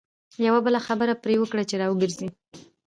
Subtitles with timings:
[0.47, 2.27] یوه بله خبره پر وکړه چې را وګرځي.